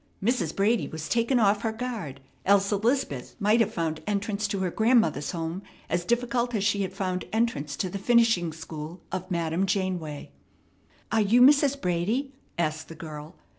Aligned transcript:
Mrs. 0.23 0.55
Brady 0.55 0.87
was 0.87 1.07
taken 1.07 1.39
off 1.39 1.61
her 1.61 1.71
guard; 1.71 2.21
else 2.43 2.71
Elizabeth 2.71 3.35
might 3.39 3.59
have 3.59 3.71
found 3.71 4.01
entrance 4.07 4.47
to 4.47 4.57
her 4.61 4.71
grandmother's 4.71 5.29
home 5.29 5.61
as 5.91 6.05
difficult 6.05 6.55
as 6.55 6.63
she 6.63 6.81
had 6.81 6.91
found 6.91 7.25
entrance 7.31 7.75
to 7.75 7.87
the 7.87 7.99
finishing 7.99 8.51
school 8.51 9.03
of 9.11 9.29
Madame 9.29 9.67
Janeway. 9.67 10.31
"Are 11.11 11.21
you 11.21 11.39
Mrs. 11.39 11.79
Brady?" 11.79 12.33
asked 12.57 12.87
the 12.87 12.95
girl. 12.95 13.35